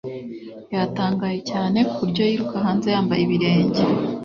[0.77, 3.81] Yatangaye cyane ku buryo yiruka hanze yambaye ibirenge.